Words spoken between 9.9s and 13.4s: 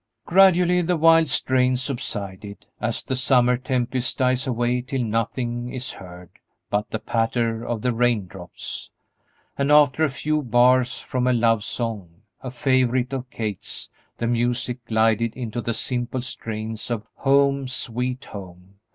a few bars from a love song, a favorite of